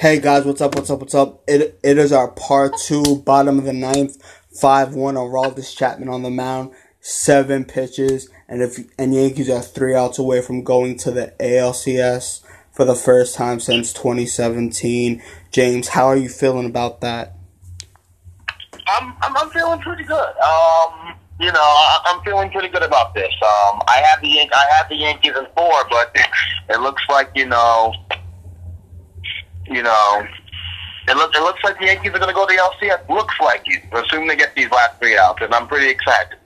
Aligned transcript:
Hey 0.00 0.18
guys, 0.18 0.46
what's 0.46 0.62
up? 0.62 0.76
What's 0.76 0.88
up? 0.88 1.00
What's 1.00 1.14
up? 1.14 1.42
It 1.46 1.78
it 1.82 1.98
is 1.98 2.10
our 2.10 2.28
part 2.28 2.72
two, 2.78 3.16
bottom 3.16 3.58
of 3.58 3.66
the 3.66 3.74
ninth, 3.74 4.16
five 4.50 4.94
one. 4.94 5.14
Aroldis 5.14 5.76
Chapman 5.76 6.08
on 6.08 6.22
the 6.22 6.30
mound, 6.30 6.70
seven 7.00 7.66
pitches, 7.66 8.30
and 8.48 8.62
if 8.62 8.78
and 8.98 9.14
Yankees 9.14 9.50
are 9.50 9.60
three 9.60 9.94
outs 9.94 10.18
away 10.18 10.40
from 10.40 10.64
going 10.64 10.96
to 11.00 11.10
the 11.10 11.34
ALCS 11.38 12.40
for 12.72 12.86
the 12.86 12.94
first 12.94 13.34
time 13.34 13.60
since 13.60 13.92
2017. 13.92 15.22
James, 15.50 15.88
how 15.88 16.06
are 16.06 16.16
you 16.16 16.30
feeling 16.30 16.64
about 16.64 17.02
that? 17.02 17.36
I'm 18.86 19.14
I'm, 19.20 19.36
I'm 19.36 19.50
feeling 19.50 19.80
pretty 19.80 20.04
good. 20.04 20.16
Um, 20.16 21.14
you 21.38 21.52
know, 21.52 21.60
I, 21.60 22.00
I'm 22.06 22.24
feeling 22.24 22.50
pretty 22.50 22.68
good 22.68 22.82
about 22.82 23.12
this. 23.12 23.34
Um, 23.42 23.82
I 23.86 24.02
have 24.08 24.22
the 24.22 24.48
I 24.50 24.66
have 24.78 24.88
the 24.88 24.96
Yankees 24.96 25.36
in 25.36 25.46
four, 25.54 25.84
but 25.90 26.16
it 26.70 26.80
looks 26.80 27.02
like 27.10 27.28
you 27.34 27.44
know 27.44 27.92
you 29.70 29.82
know, 29.82 30.26
it 31.08 31.16
looks 31.16 31.36
it 31.36 31.42
looks 31.42 31.62
like 31.62 31.78
the 31.78 31.86
Yankees 31.86 32.12
are 32.12 32.18
going 32.18 32.28
to 32.28 32.34
go 32.34 32.46
to 32.46 32.54
the 32.54 32.60
LCS. 32.60 33.08
Looks 33.08 33.34
like 33.40 33.62
it, 33.66 33.82
assuming 33.92 34.28
they 34.28 34.36
get 34.36 34.54
these 34.54 34.70
last 34.70 34.98
three 34.98 35.16
outs, 35.16 35.40
and 35.40 35.54
I'm 35.54 35.68
pretty 35.68 35.88
excited. 35.88 36.36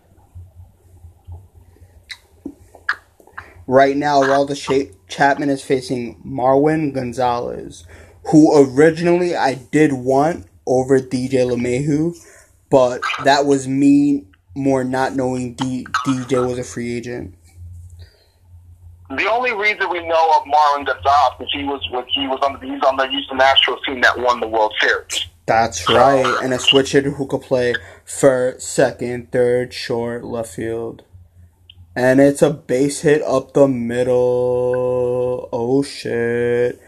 Right 3.66 3.96
now, 3.96 4.22
Aroldis 4.22 4.94
Chapman 5.08 5.48
is 5.48 5.62
facing 5.62 6.20
Marwin 6.22 6.92
Gonzalez, 6.92 7.86
who 8.30 8.54
originally 8.54 9.34
I 9.34 9.54
did 9.54 9.94
want 9.94 10.46
over 10.66 11.00
DJ 11.00 11.46
LeMahieu, 11.46 12.14
but 12.70 13.00
that 13.24 13.46
was 13.46 13.66
me 13.66 14.26
more 14.54 14.84
not 14.84 15.14
knowing 15.14 15.54
D- 15.54 15.86
DJ 16.06 16.46
was 16.46 16.58
a 16.58 16.64
free 16.64 16.96
agent 16.96 17.34
the 19.16 19.30
only 19.30 19.52
reason 19.54 19.88
we 19.90 20.06
know 20.06 20.32
of 20.36 20.44
Marlon 20.44 20.86
Gonzalez 20.86 21.40
is 21.40 21.48
he 21.52 21.64
was 21.64 21.80
he 22.14 22.26
was 22.26 22.40
on 22.42 22.54
the 22.54 22.58
he's 22.60 22.82
on 22.82 22.96
the 22.96 23.06
Houston 23.08 23.38
Astros 23.38 23.84
team 23.84 24.00
that 24.00 24.18
won 24.18 24.40
the 24.40 24.48
World 24.48 24.74
Series. 24.80 25.26
That's 25.46 25.88
right, 25.90 26.38
and 26.42 26.54
a 26.54 26.58
switch 26.58 26.92
hitter 26.92 27.10
who 27.10 27.26
could 27.26 27.42
play 27.42 27.74
first, 28.04 28.66
second, 28.66 29.30
third, 29.30 29.74
short, 29.74 30.24
left 30.24 30.54
field, 30.54 31.02
and 31.94 32.18
it's 32.18 32.40
a 32.40 32.50
base 32.50 33.02
hit 33.02 33.22
up 33.22 33.52
the 33.52 33.68
middle. 33.68 35.48
Oh 35.52 35.82
shit! 35.82 36.80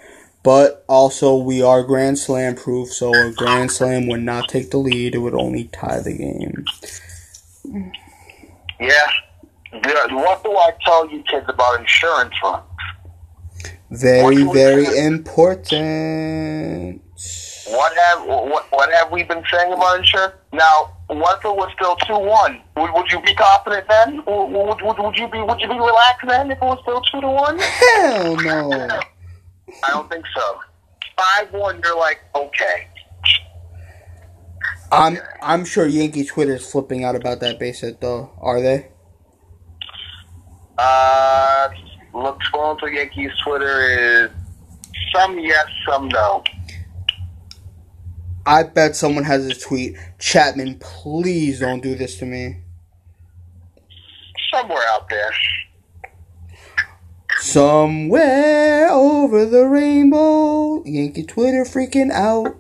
But 0.43 0.85
also, 0.89 1.37
we 1.37 1.61
are 1.61 1.83
Grand 1.83 2.19
Slam 2.19 2.55
proof, 2.55 2.91
so 2.93 3.13
a 3.13 3.33
Grand 3.33 3.73
Slam 3.73 4.07
would 4.07 4.23
not 4.23 4.49
take 4.49 4.71
the 4.71 4.79
lead; 4.79 5.15
it 5.15 5.19
would 5.19 5.35
only 5.35 5.65
tie 5.65 6.01
the 6.01 6.17
game. 6.17 6.65
Yeah, 8.81 9.11
what 9.85 10.43
do 10.43 10.53
I 10.53 10.71
tell 10.85 11.11
you 11.11 11.23
kids 11.23 11.47
about 11.49 11.81
insurance 11.81 12.35
funds? 12.41 12.67
Very, 13.91 14.43
very 14.45 14.99
important. 14.99 17.03
What 17.69 17.97
have 17.97 18.27
what, 18.27 18.71
what 18.71 18.93
have 18.93 19.11
we 19.11 19.23
been 19.23 19.43
saying 19.53 19.73
about 19.73 19.99
insurance? 19.99 20.35
Now, 20.53 20.97
what 21.09 21.39
if 21.39 21.45
it 21.45 21.57
was 21.57 21.71
still 21.75 21.97
two 21.97 22.19
one? 22.19 22.61
Would, 22.77 22.93
would 22.93 23.11
you 23.11 23.21
be 23.23 23.35
confident 23.35 23.87
then? 23.89 24.25
Would, 24.27 24.47
would, 24.47 24.83
would, 24.83 24.99
would 24.99 25.17
you 25.17 25.29
be 25.29 25.41
would 25.41 25.61
you 25.61 25.69
be 25.69 25.75
relaxed 25.75 26.27
then 26.27 26.51
if 26.51 26.59
it 26.59 26.65
was 26.65 26.79
still 26.83 27.01
two 27.01 27.21
to 27.21 27.29
one? 27.29 27.59
Hell 27.59 28.37
no. 28.37 29.01
I 29.85 29.91
don't 29.91 30.09
think 30.11 30.25
so. 30.35 30.61
Five 31.17 31.53
one, 31.53 31.81
you're 31.83 31.97
like 31.97 32.21
okay. 32.35 32.89
I'm 34.93 35.19
I'm 35.43 35.65
sure 35.65 35.87
Yankee 35.87 36.25
Twitter 36.25 36.55
is 36.55 36.71
flipping 36.71 37.05
out 37.05 37.17
about 37.17 37.41
that 37.41 37.59
base 37.59 37.81
hit 37.81 38.01
though. 38.01 38.33
Are 38.41 38.61
they? 38.61 38.89
Uh, 40.79 41.69
look, 42.13 42.41
scrolling 42.43 42.95
Yankees 42.95 43.33
Twitter 43.43 43.81
is 43.81 44.31
some 45.15 45.39
yes, 45.39 45.67
some 45.89 46.09
no. 46.09 46.43
I 48.45 48.63
bet 48.63 48.95
someone 48.95 49.25
has 49.25 49.47
a 49.47 49.55
tweet. 49.55 49.97
Chapman, 50.19 50.79
please 50.79 51.61
don't 51.61 51.83
do 51.83 51.95
this 51.95 52.19
to 52.19 52.27
me. 52.27 52.59
Somewhere 54.53 54.83
out 54.91 55.09
there. 55.09 55.33
Somewhere 57.39 58.89
over 58.91 59.45
the 59.45 59.67
rainbow. 59.67 60.85
Yankee 60.85 61.25
Twitter 61.25 61.65
freaking 61.65 62.11
out 62.11 62.57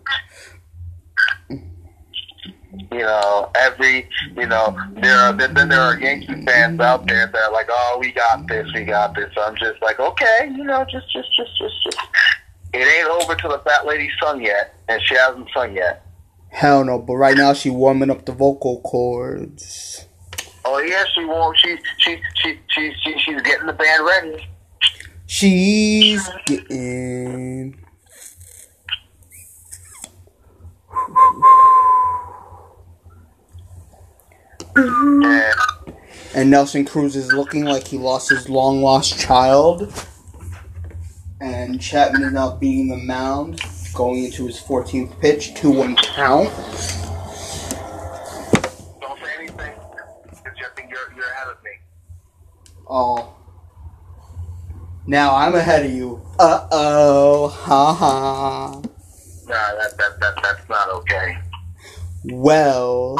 you 2.96 3.02
know, 3.02 3.50
every, 3.54 4.08
you 4.34 4.46
know, 4.46 4.74
there 4.92 5.18
are 5.18 5.32
then, 5.32 5.52
then 5.52 5.68
there 5.68 5.80
are 5.80 5.98
Yankee 6.00 6.44
fans 6.46 6.80
out 6.80 7.06
there 7.06 7.26
that 7.26 7.42
are 7.42 7.52
like, 7.52 7.66
oh, 7.68 7.98
we 8.00 8.10
got 8.12 8.46
this, 8.48 8.66
we 8.74 8.84
got 8.84 9.14
this. 9.14 9.30
So 9.34 9.42
I'm 9.42 9.54
just 9.56 9.82
like, 9.82 10.00
okay, 10.00 10.50
you 10.56 10.64
know, 10.64 10.84
just, 10.90 11.12
just, 11.12 11.28
just, 11.36 11.50
just, 11.58 11.74
just. 11.84 11.98
It 12.72 12.78
ain't 12.78 13.08
over 13.22 13.34
till 13.34 13.50
the 13.50 13.58
fat 13.58 13.86
lady 13.86 14.08
sung 14.20 14.42
yet, 14.42 14.74
and 14.88 15.00
she 15.02 15.14
hasn't 15.14 15.48
sung 15.54 15.74
yet. 15.74 16.06
Hell 16.48 16.84
no, 16.84 16.98
but 16.98 17.16
right 17.16 17.36
now 17.36 17.52
she 17.52 17.68
warming 17.68 18.10
up 18.10 18.24
the 18.24 18.32
vocal 18.32 18.80
cords. 18.80 20.06
Oh 20.64 20.78
yeah, 20.78 21.04
she 21.14 21.24
won't. 21.24 21.56
She, 21.58 21.76
she, 21.98 22.18
she, 22.36 22.58
she, 22.70 22.92
she, 23.02 23.18
she's 23.18 23.42
getting 23.42 23.66
the 23.66 23.72
band 23.72 24.04
ready. 24.04 24.46
She's 25.26 26.28
getting. 26.46 27.85
And 34.76 36.50
Nelson 36.50 36.84
Cruz 36.84 37.16
is 37.16 37.32
looking 37.32 37.64
like 37.64 37.88
he 37.88 37.96
lost 37.96 38.28
his 38.28 38.50
long 38.50 38.82
lost 38.82 39.18
child. 39.18 39.90
And 41.40 41.80
Chapman 41.80 42.24
is 42.24 42.32
now 42.32 42.56
beating 42.56 42.88
the 42.88 42.96
mound, 42.96 43.60
going 43.94 44.24
into 44.24 44.46
his 44.46 44.60
14th 44.60 45.18
pitch, 45.18 45.54
2 45.54 45.70
1 45.70 45.96
count. 45.96 46.50
Don't 49.00 49.18
say 49.18 49.32
anything, 49.38 49.72
because 50.22 50.40
I 50.44 50.74
think 50.74 50.90
you're, 50.90 51.12
you're 51.16 51.30
ahead 51.30 51.48
of 51.48 51.62
me. 51.64 51.70
Oh. 52.88 53.34
Now 55.06 55.36
I'm 55.36 55.54
ahead 55.54 55.86
of 55.86 55.92
you. 55.92 56.20
Uh 56.38 56.68
oh. 56.70 57.48
Ha 57.48 57.94
ha. 57.94 58.70
Nah, 58.74 58.84
that, 59.48 59.96
that, 59.96 60.20
that, 60.20 60.34
that's 60.42 60.68
not 60.68 60.90
okay. 60.90 61.38
Well. 62.24 63.16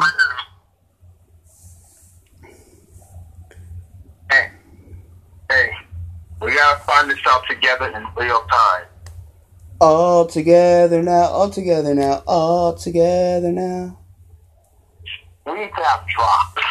Gotta 7.06 7.18
find 7.18 7.18
this 7.18 7.26
out 7.26 7.46
together 7.48 7.86
in 7.86 8.06
real 8.16 8.42
time. 8.42 8.84
All 9.80 10.26
together 10.26 11.02
now, 11.02 11.26
all 11.26 11.50
together 11.50 11.94
now, 11.94 12.22
all 12.26 12.74
together 12.74 13.52
now. 13.52 13.98
We 15.46 15.52
need 15.54 15.70
to 15.76 15.84
have 15.84 16.06
drops. 16.08 16.62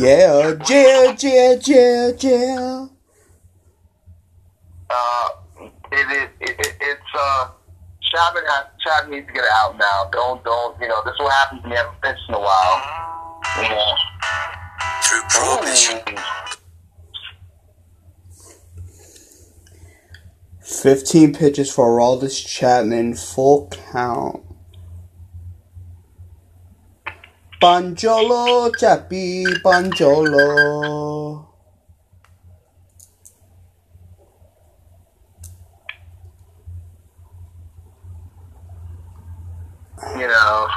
yeah, 0.00 0.54
jail, 0.64 1.14
jail, 1.14 1.58
jail, 1.58 2.16
jail. 2.16 2.90
Uh, 4.90 5.28
it 5.92 6.10
is. 6.10 6.28
It, 6.40 6.60
it, 6.60 6.76
it's 6.80 7.14
uh. 7.14 7.48
Chapman 8.10 8.44
has 8.46 8.66
Chapman 8.84 9.10
needs 9.10 9.26
to 9.26 9.32
get 9.32 9.44
out 9.54 9.76
now. 9.76 10.08
Don't 10.12 10.42
don't 10.44 10.80
you 10.80 10.88
know 10.88 11.02
this 11.04 11.14
will 11.18 11.30
happen 11.30 11.60
to 11.62 11.68
me 11.68 11.76
every 11.76 11.92
once 12.02 12.18
in 12.28 12.34
a 12.34 12.38
while. 12.38 12.82
You 13.56 13.68
know. 13.70 13.94
Through 15.02 15.22
prohibition. 15.28 16.63
15 20.64 21.34
pitches 21.34 21.70
for 21.70 21.86
Aroldis 21.88 22.44
Chapman, 22.46 23.14
full 23.14 23.68
count. 23.92 24.42
Banjolo, 27.62 28.74
Chappy, 28.78 29.44
Banjolo. 29.62 31.46
You 40.16 40.28
know, 40.28 40.68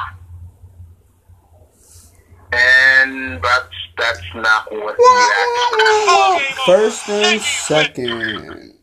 and 2.52 3.42
that's 3.42 3.70
that's 3.98 4.22
not 4.36 4.72
what 4.72 4.98
we 4.98 5.32
actually. 5.40 6.56
First 6.66 7.10
and 7.10 7.42
second. 7.42 8.77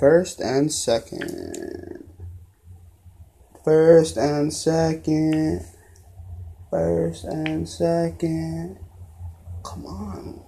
First 0.00 0.40
and 0.40 0.72
second. 0.72 2.08
First 3.62 4.16
and 4.16 4.50
second. 4.50 5.66
First 6.70 7.24
and 7.24 7.68
second. 7.68 8.78
Come 9.62 9.84
on. 9.84 10.40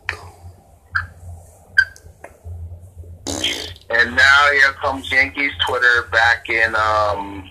And 3.90 4.16
now 4.16 4.48
here 4.52 4.72
comes 4.80 5.12
Yankees 5.12 5.52
Twitter 5.68 6.08
back 6.10 6.48
in 6.48 6.74
um 6.74 7.50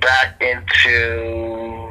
back 0.00 0.40
into 0.40 1.90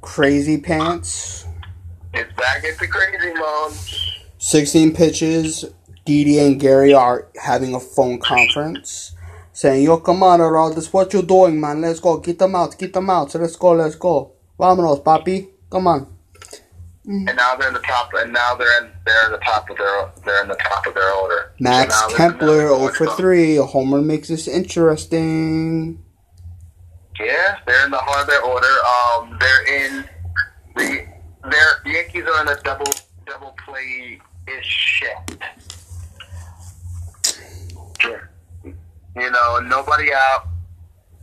crazy 0.00 0.60
pants. 0.60 1.46
It's 2.12 2.32
back 2.34 2.64
into 2.64 2.88
crazy 2.88 3.34
mode. 3.34 3.72
16 4.46 4.94
pitches, 4.94 5.64
Didi 6.04 6.38
and 6.38 6.60
Gary 6.60 6.94
are 6.94 7.26
having 7.34 7.74
a 7.74 7.80
phone 7.80 8.20
conference 8.20 9.10
saying, 9.52 9.82
Yo, 9.82 9.96
come 9.96 10.22
on, 10.22 10.38
Aroldis, 10.38 10.92
what 10.92 11.12
you 11.12 11.22
doing, 11.22 11.60
man? 11.60 11.80
Let's 11.80 11.98
go. 11.98 12.18
Get 12.18 12.38
them 12.38 12.54
out. 12.54 12.78
Get 12.78 12.92
them 12.92 13.10
out. 13.10 13.32
So 13.32 13.40
let's 13.40 13.56
go. 13.56 13.72
Let's 13.72 13.96
go. 13.96 14.34
Vámonos, 14.56 15.02
papi. 15.02 15.48
Come 15.68 15.88
on. 15.88 16.06
And 17.06 17.24
now 17.24 17.56
they're 17.56 17.66
in 17.66 17.74
the 17.74 17.80
top. 17.80 18.10
And 18.14 18.32
now 18.32 18.54
they're 18.54 18.84
in. 18.84 18.92
They're 19.04 19.26
in 19.26 19.32
the 19.32 19.38
top 19.38 19.68
of 19.68 19.78
their. 19.78 20.12
They're 20.24 20.42
in 20.42 20.48
the 20.48 20.54
top 20.54 20.86
of 20.86 20.94
their 20.94 21.12
order. 21.14 21.52
Max 21.58 21.92
So 21.92 22.16
now 22.16 22.38
0 22.38 22.88
for 22.90 23.06
3. 23.16 23.56
A 23.56 23.64
homer 23.64 24.00
makes 24.00 24.28
this 24.28 24.46
interesting. 24.46 26.04
Yeah, 27.18 27.56
they're 27.66 27.84
in 27.84 27.90
the 27.90 27.98
heart 27.98 28.20
of 28.20 28.26
their 28.28 28.42
order. 28.42 28.74
Um, 28.94 29.38
they're 29.40 29.86
in 29.88 30.04
the. 30.76 31.04
Their 31.50 31.66
the 31.84 31.90
Yankees 31.90 32.24
are 32.26 32.42
in 32.42 32.48
a 32.48 32.62
double 32.62 32.92
double 33.26 33.56
play 33.64 34.20
ish 34.46 34.66
shit. 34.66 35.16
You 39.16 39.30
know, 39.30 39.58
nobody 39.60 40.12
out. 40.12 40.48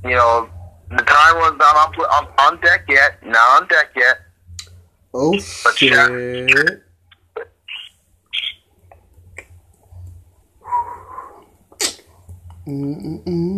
You 0.04 0.16
know, 0.16 0.50
the 0.90 1.04
time 1.04 1.36
was 1.36 1.56
not 1.58 1.76
on, 1.76 1.94
on 2.06 2.28
on 2.40 2.62
deck 2.62 2.86
yet. 2.90 3.24
Not 3.24 3.62
on 3.62 3.68
deck 3.68 3.92
yet. 3.96 4.18
Oh, 5.14 5.32
But 5.64 5.78
shit. 5.78 6.84
Mm-mm-mm. 12.68 13.53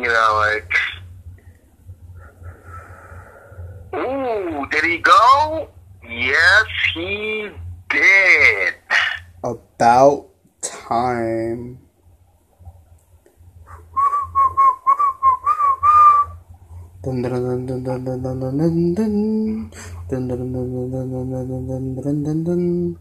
You 0.00 0.08
know, 0.08 0.32
like. 0.40 0.72
Ooh, 3.94 4.66
did 4.70 4.84
he 4.84 4.96
go? 4.96 5.68
Yes, 6.08 6.64
he 6.94 7.50
did. 7.90 8.74
About 9.44 10.30
time. 10.62 11.80
Dun 17.02 17.20
dun 17.20 17.32
dun 17.32 17.66
dun 17.66 17.84
dun 17.84 18.04
dun 18.04 18.22
dun 18.22 18.40
dun 18.40 18.58
dun 18.58 18.94
dun. 18.94 19.70
Dun 20.08 20.28
dun 20.28 20.52
dun 22.00 22.24
dun 22.24 22.44
dun. 22.44 22.98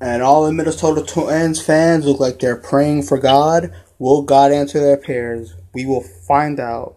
And 0.00 0.22
all 0.22 0.44
the 0.44 0.52
Minnesota 0.52 1.02
Twins 1.02 1.60
fans 1.60 2.04
look 2.04 2.20
like 2.20 2.38
they're 2.38 2.54
praying 2.54 3.02
for 3.02 3.18
God. 3.18 3.72
Will 3.98 4.22
God 4.22 4.52
answer 4.52 4.80
their 4.80 4.96
prayers? 4.96 5.54
We 5.72 5.86
will 5.86 6.02
find 6.02 6.60
out. 6.60 6.96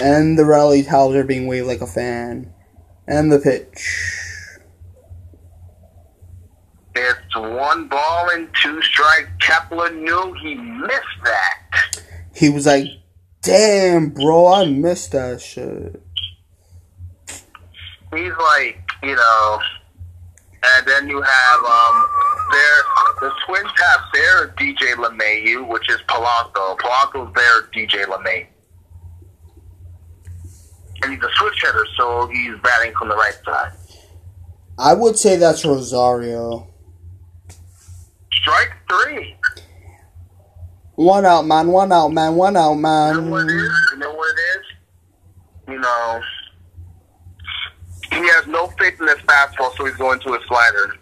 And 0.00 0.38
the 0.38 0.44
rally 0.44 0.82
towels 0.82 1.14
are 1.14 1.24
being 1.24 1.46
waved 1.46 1.66
like 1.66 1.80
a 1.80 1.86
fan. 1.86 2.52
And 3.06 3.32
the 3.32 3.38
pitch. 3.38 4.02
It's 6.94 7.36
one 7.36 7.88
ball 7.88 8.30
and 8.30 8.48
two 8.62 8.82
strikes. 8.82 9.30
Kepler 9.40 9.90
knew 9.92 10.34
he 10.42 10.54
missed 10.54 11.22
that. 11.24 12.00
He 12.34 12.48
was 12.48 12.66
like, 12.66 12.86
damn, 13.42 14.10
bro, 14.10 14.46
I 14.52 14.66
missed 14.66 15.12
that 15.12 15.40
shit. 15.40 16.02
He's 18.12 18.32
like, 18.38 18.80
you 19.02 19.14
know, 19.14 19.60
and 20.62 20.86
then 20.86 21.08
you 21.08 21.20
have 21.20 21.64
um, 21.64 22.06
their 22.50 22.82
the 23.20 23.32
Twins 23.46 23.70
have 23.76 24.00
their 24.12 24.48
DJ 24.58 24.94
LeMahieu, 24.94 25.68
which 25.68 25.88
is 25.90 25.98
Polanco. 26.08 26.78
Polanco's 26.78 27.34
their 27.34 27.62
DJ 27.74 28.04
LeMahieu. 28.04 28.46
And 31.02 31.12
he's 31.12 31.22
a 31.22 31.28
switch 31.34 31.62
hitter, 31.62 31.86
so 31.98 32.26
he's 32.28 32.54
batting 32.62 32.92
from 32.98 33.08
the 33.08 33.16
right 33.16 33.38
side. 33.44 33.72
I 34.78 34.94
would 34.94 35.18
say 35.18 35.36
that's 35.36 35.64
Rosario. 35.64 36.68
Strike 38.32 38.72
three. 38.88 39.36
One 40.94 41.26
out, 41.26 41.46
man, 41.46 41.68
one 41.68 41.92
out, 41.92 42.08
man, 42.08 42.36
one 42.36 42.56
out, 42.56 42.74
You 42.74 42.80
know 42.80 43.30
what 43.30 43.42
it 43.42 43.52
man. 43.52 43.70
You 43.92 43.98
know 43.98 44.12
what 44.14 44.34
it 44.34 44.40
is? 44.40 44.64
You 45.68 45.78
know, 45.78 46.20
he 48.16 48.28
has 48.30 48.46
no 48.46 48.68
faith 48.78 49.00
in 49.00 49.08
his 49.08 49.18
fastball, 49.18 49.74
so 49.76 49.84
he's 49.84 49.96
going 49.96 50.20
to 50.20 50.32
his 50.32 50.42
slider. 50.46 50.96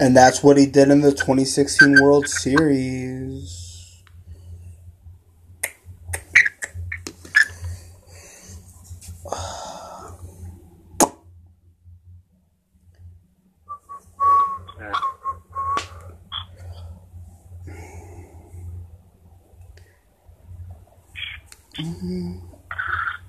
And 0.00 0.16
that's 0.16 0.42
what 0.42 0.56
he 0.56 0.66
did 0.66 0.90
in 0.90 1.02
the 1.02 1.12
2016 1.12 2.02
World 2.02 2.28
Series. 2.28 3.60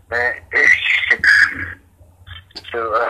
Man, 0.10 0.36
so, 2.72 2.94
uh, 2.94 3.10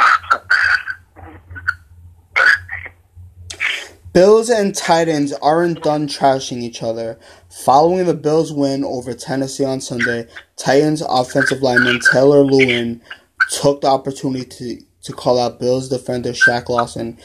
Bills 4.15 4.49
and 4.49 4.73
Titans 4.73 5.33
aren't 5.33 5.83
done 5.83 6.07
trashing 6.07 6.61
each 6.61 6.81
other. 6.81 7.19
Following 7.49 8.05
the 8.05 8.13
Bills' 8.13 8.53
win 8.53 8.85
over 8.85 9.13
Tennessee 9.13 9.65
on 9.65 9.81
Sunday, 9.81 10.25
Titans 10.55 11.01
offensive 11.01 11.61
lineman 11.61 11.99
Taylor 12.13 12.41
Lewan 12.41 13.01
took 13.49 13.81
the 13.81 13.87
opportunity 13.87 14.45
to, 14.45 14.81
to 15.03 15.11
call 15.11 15.37
out 15.37 15.59
Bills 15.59 15.89
defender 15.89 16.29
Shaq 16.29 16.69
Lawson 16.69 17.17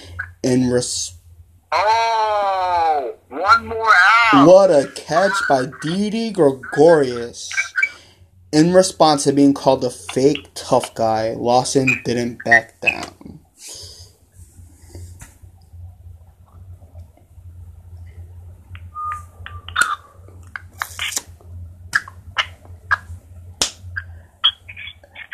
in 0.42 0.69
res- 0.69 1.14
oh, 1.70 3.14
one 3.28 3.69
more 3.69 3.93
out. 4.32 4.48
What 4.48 4.72
a 4.72 4.91
catch 4.96 5.31
by 5.48 5.67
Didi 5.82 6.32
Gregorius. 6.32 7.53
In 8.50 8.74
response 8.74 9.22
to 9.24 9.32
being 9.32 9.55
called 9.55 9.84
a 9.84 9.91
fake 9.91 10.48
tough 10.56 10.93
guy, 10.96 11.34
Lawson 11.34 12.00
didn't 12.05 12.43
back 12.44 12.81
down. 12.81 13.40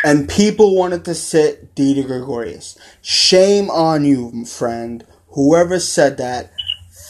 And 0.06 0.28
people 0.28 0.76
wanted 0.76 1.04
to 1.06 1.16
sit 1.16 1.74
Didi 1.74 2.04
Gregorius. 2.04 2.78
Shame 3.02 3.68
on 3.70 4.04
you, 4.04 4.44
friend. 4.44 5.04
Whoever 5.30 5.80
said 5.80 6.16
that, 6.18 6.52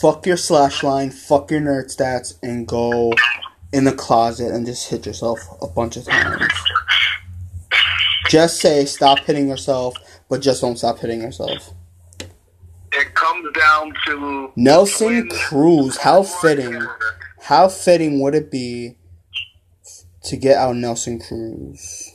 fuck 0.00 0.24
your 0.24 0.38
slash 0.38 0.82
line, 0.82 1.10
fuck 1.10 1.50
your 1.50 1.60
nerd 1.60 1.94
stats, 1.94 2.38
and 2.42 2.66
go 2.66 3.12
in 3.70 3.84
the 3.84 3.92
closet 3.92 4.50
and 4.50 4.64
just 4.64 4.88
hit 4.88 5.04
yourself 5.04 5.40
a 5.60 5.66
bunch 5.66 5.98
of 5.98 6.06
times. 6.06 6.50
Just 8.30 8.62
say 8.62 8.86
stop 8.86 9.18
hitting 9.18 9.46
yourself, 9.46 9.94
but 10.30 10.40
just 10.40 10.62
don't 10.62 10.78
stop 10.78 10.98
hitting 10.98 11.20
yourself. 11.20 11.74
It 12.92 13.14
comes 13.14 13.46
down 13.52 13.92
to 14.06 14.52
Nelson 14.56 15.28
Cruz, 15.28 15.98
how 15.98 16.22
fitting. 16.22 16.82
How 17.42 17.68
fitting 17.68 18.20
would 18.20 18.34
it 18.34 18.50
be 18.50 18.96
to 20.24 20.36
get 20.38 20.56
out 20.56 20.76
Nelson 20.76 21.18
Cruz? 21.18 22.05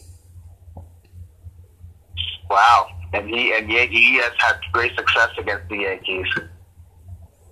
Wow, 2.51 2.89
and 3.13 3.29
he 3.29 3.53
and 3.53 3.71
he, 3.71 3.87
he 3.87 4.15
has 4.17 4.33
had 4.37 4.57
great 4.73 4.93
success 4.97 5.29
against 5.37 5.69
the 5.69 5.77
Yankees. 5.77 6.27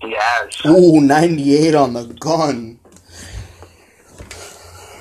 He 0.01 0.13
has. 0.17 0.65
Ooh, 0.65 0.99
98 0.99 1.73
on 1.73 1.93
the 1.93 2.03
gun. 2.19 2.81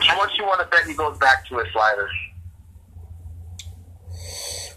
How 0.01 0.17
much 0.19 0.31
you 0.39 0.45
want 0.45 0.61
to 0.61 0.67
bet 0.67 0.87
he 0.87 0.95
goes 0.95 1.19
back 1.19 1.49
to 1.49 1.59
his 1.59 1.67
sliders? 1.73 2.13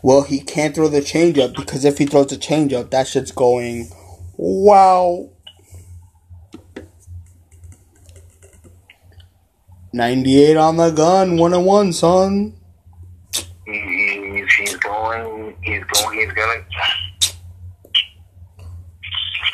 Well, 0.01 0.23
he 0.23 0.39
can't 0.39 0.73
throw 0.73 0.87
the 0.87 1.01
changeup 1.01 1.55
because 1.55 1.85
if 1.85 1.99
he 1.99 2.07
throws 2.07 2.27
the 2.27 2.37
changeup, 2.37 2.89
that 2.89 3.07
shit's 3.07 3.31
going. 3.31 3.91
Wow. 4.37 5.29
98 9.93 10.57
on 10.57 10.77
the 10.77 10.89
gun, 10.89 11.37
one 11.37 11.53
and 11.53 11.65
one, 11.65 11.93
son. 11.93 12.55
He, 13.65 14.33
he's, 14.33 14.53
he's 14.53 14.75
going. 14.77 15.55
He's 15.71 15.83
going. 15.85 16.19
He's 16.19 16.33
gonna. 16.33 16.65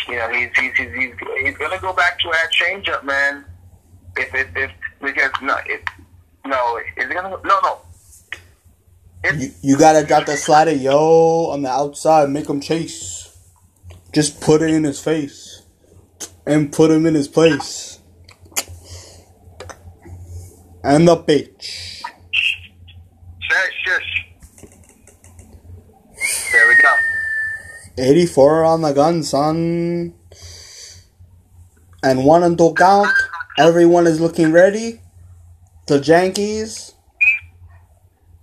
You 0.09 0.15
know, 0.15 0.29
he's 0.33 0.49
he's 0.57 0.73
he's, 0.77 0.93
he's, 0.95 1.13
he's 1.43 1.57
gonna 1.57 1.79
go 1.79 1.93
back 1.93 2.19
to 2.19 2.29
that 2.31 2.51
changeup, 2.51 3.03
man. 3.03 3.45
If 4.15 4.33
if 4.33 4.47
if 4.55 4.71
because 5.01 5.31
no, 5.41 5.57
it, 5.65 5.87
no, 6.45 6.79
is 6.97 7.07
gonna? 7.13 7.29
No, 7.43 7.59
no. 7.61 7.79
You, 9.37 9.51
you 9.61 9.77
gotta 9.77 10.05
drop 10.05 10.25
the 10.25 10.37
slider, 10.37 10.71
yo, 10.71 11.49
on 11.51 11.61
the 11.63 11.69
outside, 11.69 12.29
make 12.29 12.49
him 12.49 12.61
chase. 12.61 13.37
Just 14.13 14.41
put 14.41 14.61
it 14.61 14.69
in 14.71 14.83
his 14.85 14.99
face. 14.99 15.63
and 16.47 16.71
put 16.71 16.89
him 16.89 17.05
in 17.05 17.13
his 17.13 17.27
place. 17.27 17.99
And 20.83 21.07
the 21.07 21.17
pitch. 21.17 22.01
Shush, 23.39 23.73
shush. 23.85 24.25
There 26.51 26.67
we 26.69 26.75
go. 26.81 26.89
84 27.97 28.63
on 28.63 28.81
the 28.81 28.93
gun, 28.93 29.23
son. 29.23 30.13
And 32.03 32.25
one 32.25 32.55
two 32.55 32.73
count. 32.73 33.09
Everyone 33.57 34.05
is 34.05 34.21
looking 34.21 34.51
ready. 34.51 35.01
The 35.87 35.99
Yankees 35.99 36.93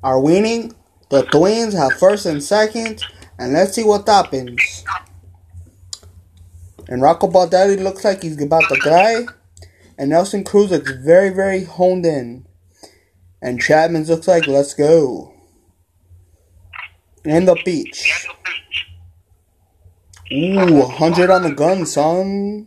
are 0.03 0.21
winning. 0.21 0.75
The 1.11 1.23
Twins 1.23 1.75
have 1.75 1.93
first 1.95 2.27
and 2.27 2.43
second. 2.43 3.05
And 3.39 3.53
let's 3.53 3.75
see 3.75 3.85
what 3.85 4.09
happens. 4.09 4.85
And 6.89 7.01
Rocco 7.01 7.29
Baldelli 7.29 7.83
looks 7.83 8.05
like 8.05 8.23
he's 8.23 8.41
about 8.43 8.65
to 8.69 8.77
die. 8.85 9.27
And 9.97 10.11
Nelson 10.11 10.43
Cruz 10.43 10.71
looks 10.71 10.91
very, 10.91 11.31
very 11.31 11.65
honed 11.65 12.05
in. 12.05 12.47
And 13.41 13.61
Chapman 13.61 14.05
looks 14.05 14.27
like, 14.27 14.47
let's 14.47 14.75
go. 14.75 15.33
And 17.25 17.47
the 17.47 17.57
beach. 17.65 18.27
Ooh, 20.33 20.81
100 20.81 21.31
on 21.31 21.43
the 21.43 21.53
gun, 21.53 21.85
son. 21.85 22.67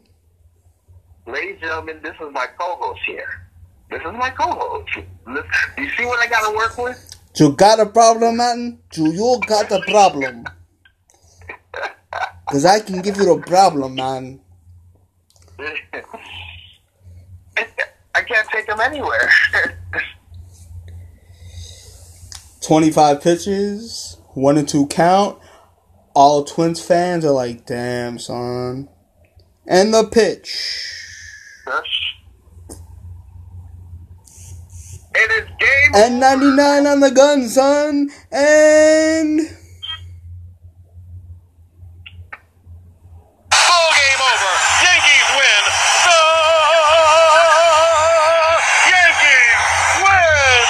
Ladies 1.25 1.53
and 1.53 1.61
gentlemen, 1.61 1.99
this 2.03 2.13
is 2.15 2.31
my 2.31 2.45
co-host 2.57 3.01
here. 3.07 3.47
This 3.89 4.01
is 4.01 4.13
my 4.13 4.29
co-host. 4.29 4.89
You 5.77 5.89
see 5.97 6.05
what 6.05 6.19
I 6.19 6.27
got 6.29 6.49
to 6.49 6.55
work 6.55 6.77
with? 6.77 7.15
You 7.35 7.53
got 7.53 7.79
a 7.79 7.87
problem, 7.87 8.37
man? 8.37 8.79
You, 8.93 9.11
you 9.11 9.39
got 9.47 9.71
a 9.71 9.81
problem. 9.81 10.45
Because 12.47 12.63
I 12.63 12.79
can 12.79 13.01
give 13.01 13.17
you 13.17 13.33
a 13.33 13.41
problem, 13.41 13.95
man. 13.95 14.39
I 15.59 15.73
can't 18.21 18.47
take 18.53 18.69
him 18.69 18.79
anywhere. 18.79 19.29
25 22.61 23.21
pitches, 23.21 24.17
one 24.33 24.57
and 24.57 24.67
two 24.67 24.87
count. 24.87 25.37
All 26.19 26.43
Twins 26.43 26.83
fans 26.83 27.24
are 27.25 27.31
like, 27.31 27.67
damn, 27.67 28.17
son. 28.17 28.89
And 29.67 29.93
the 29.93 30.03
pitch. 30.03 30.89
It 35.13 35.31
is 35.31 35.47
game 35.59 35.91
And 35.93 36.19
99 36.19 36.88
on 36.88 37.01
the 37.01 37.12
gun, 37.12 37.47
son. 37.47 38.09
And. 38.31 39.41
Ball 43.51 43.91
game 43.93 44.21
over. 44.25 44.53
Yankees 44.81 45.29
win. 45.38 45.63
The 46.07 46.17
Yankees 48.89 49.62
win. 50.01 50.65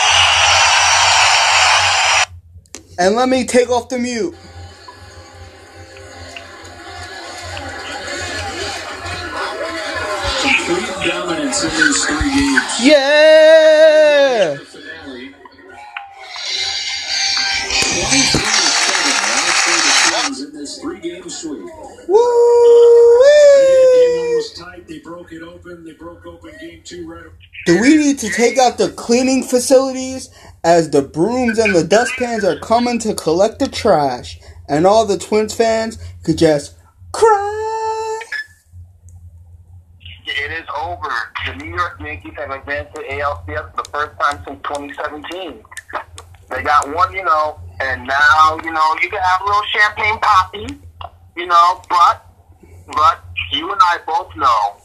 And 2.99 3.15
let 3.15 3.29
me 3.29 3.45
take 3.45 3.69
off 3.69 3.87
the 3.87 3.97
mute. 3.97 4.35
Complete 11.59 11.63
dominance 11.63 11.63
in 11.63 11.69
these 11.71 12.05
three 12.05 12.29
games. 12.35 12.85
Yeah! 12.85 14.57
Finale. 14.57 15.33
23 18.09 18.13
to 18.13 18.37
7 18.37 19.01
last 19.33 19.57
for 19.63 19.77
the 19.81 19.91
Twins 20.11 20.41
in 20.41 20.53
this 20.53 20.79
three-game 20.79 21.29
sweep. 21.29 21.59
Game 21.59 21.69
Woo! 22.07 22.17
was 24.35 24.53
tight. 24.53 24.87
They 24.87 24.99
broke 24.99 25.31
it 25.31 25.41
open. 25.41 25.83
They 25.83 25.93
broke 25.93 26.25
open 26.27 26.53
game 26.61 26.81
two 26.83 27.07
right 27.07 27.25
Do 27.65 27.81
we 27.81 27.97
need 27.97 28.19
to 28.19 28.29
take 28.29 28.59
out 28.59 28.77
the 28.77 28.89
cleaning 28.91 29.41
facilities 29.43 30.29
as 30.63 30.91
the 30.91 31.01
brooms 31.01 31.57
and 31.57 31.73
the 31.73 31.83
dustpans 31.83 32.43
are 32.43 32.59
coming 32.59 32.99
to 32.99 33.15
collect 33.15 33.57
the 33.59 33.67
trash 33.67 34.39
and 34.69 34.85
all 34.85 35.05
the 35.07 35.17
Twins 35.17 35.55
fans 35.55 35.97
could 36.23 36.37
just 36.37 36.75
cry? 37.11 37.66
It 40.39 40.51
is 40.51 40.67
over. 40.79 41.09
The 41.47 41.55
New 41.55 41.75
York 41.75 41.99
Yankees 41.99 42.33
have 42.37 42.51
advanced 42.51 42.93
to 42.95 43.01
ALCS 43.01 43.71
for 43.75 43.83
the 43.83 43.89
first 43.89 44.19
time 44.19 44.43
since 44.45 44.61
2017. 44.63 45.63
They 46.49 46.63
got 46.63 46.93
one, 46.93 47.11
you 47.13 47.23
know, 47.23 47.59
and 47.79 48.07
now, 48.07 48.57
you 48.63 48.71
know, 48.71 48.95
you 49.01 49.09
can 49.09 49.19
have 49.19 49.41
a 49.41 49.45
little 49.45 49.63
champagne 49.63 50.19
poppy, 50.19 50.67
you 51.35 51.47
know, 51.47 51.81
but, 51.89 52.25
but 52.87 53.25
you 53.51 53.71
and 53.71 53.81
I 53.81 53.97
both 54.05 54.35
know. 54.35 54.77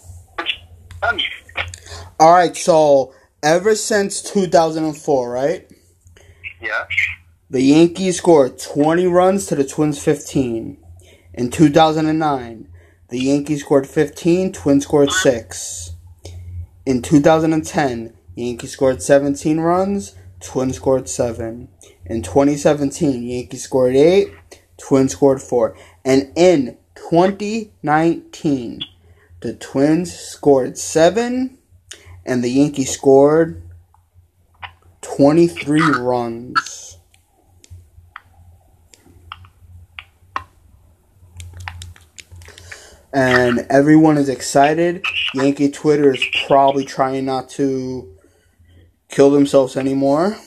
All 2.18 2.32
right, 2.32 2.56
so 2.56 3.12
ever 3.42 3.75
since 3.75 4.23
2004, 4.23 5.30
right? 5.30 5.71
Yeah. 6.61 6.87
The 7.50 7.61
Yankees 7.61 8.18
scored 8.18 8.59
20 8.59 9.06
runs 9.06 9.47
to 9.47 9.54
the 9.54 9.64
Twins 9.64 10.02
15. 10.02 10.78
In 11.35 11.50
2009, 11.50 12.68
the 13.12 13.21
Yankees 13.21 13.61
scored 13.61 13.87
15, 13.87 14.52
Twins 14.52 14.85
scored 14.85 15.12
6. 15.12 15.90
In 16.87 17.02
2010, 17.02 18.14
Yankees 18.35 18.71
scored 18.71 19.02
17 19.02 19.61
runs, 19.61 20.16
Twins 20.40 20.76
scored 20.76 21.11
7. 21.11 21.69
In 22.07 22.23
2017, 22.23 23.23
Yankees 23.23 23.64
scored 23.64 23.95
8, 23.95 24.33
Twins 24.78 25.12
scored 25.12 25.42
4. 25.42 25.76
And 26.07 26.33
in 26.35 26.78
2019, 26.95 28.81
the 29.40 29.54
Twins 29.57 30.19
scored 30.19 30.78
7 30.78 31.59
and 32.25 32.42
the 32.42 32.50
Yankees 32.50 32.95
scored 32.95 33.62
23 35.02 35.83
runs. 35.99 36.91
And 43.14 43.66
everyone 43.69 44.16
is 44.16 44.28
excited. 44.28 45.04
Yankee 45.35 45.71
Twitter 45.71 46.14
is 46.14 46.25
probably 46.47 46.85
trying 46.85 47.26
not 47.26 47.50
to 47.50 48.16
kill 49.09 49.31
themselves 49.31 49.76
anymore. 49.76 50.38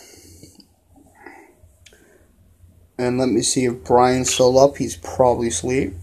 And 2.98 3.20
let 3.20 3.30
me 3.30 3.42
see 3.42 3.66
if 3.66 3.84
Brian's 3.84 4.34
still 4.34 4.58
up. 4.58 4.78
He's 4.78 4.96
probably 4.98 5.50
asleep. 5.50 5.94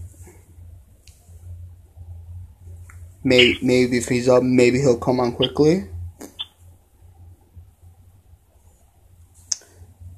Maybe, 3.23 3.57
maybe 3.61 3.97
if 3.97 4.07
he's 4.07 4.29
up, 4.29 4.43
maybe 4.43 4.79
he'll 4.79 4.97
come 4.97 5.19
on 5.19 5.31
quickly. 5.31 5.87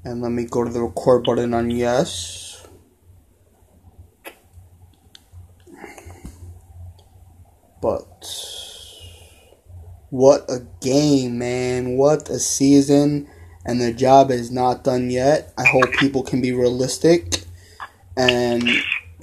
And 0.04 0.22
let 0.22 0.32
me 0.32 0.46
go 0.46 0.64
to 0.64 0.72
the 0.72 0.84
record 0.84 1.24
button 1.24 1.54
on 1.54 1.72
yes. 1.72 2.68
But 7.82 8.26
what 10.26 10.50
a 10.50 10.66
game, 10.82 11.38
man. 11.38 11.98
What 11.98 12.32
a 12.32 12.40
season. 12.40 13.30
And 13.64 13.80
the 13.80 13.94
job 13.94 14.32
is 14.32 14.50
not 14.50 14.84
done 14.84 15.12
yet. 15.12 15.54
I 15.56 15.68
hope 15.68 15.92
people 16.00 16.24
can 16.24 16.42
be 16.42 16.52
realistic. 16.52 17.44
And 18.18 18.68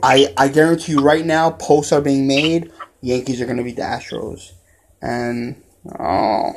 I 0.00 0.32
I 0.36 0.46
guarantee 0.46 0.92
you 0.92 1.00
right 1.00 1.26
now, 1.26 1.50
posts 1.50 1.90
are 1.90 2.00
being 2.00 2.28
made. 2.28 2.70
Yankees 3.00 3.40
are 3.40 3.46
gonna 3.46 3.64
beat 3.64 3.74
the 3.74 3.82
Astros. 3.82 4.52
And 5.00 5.60
oh 5.98 6.52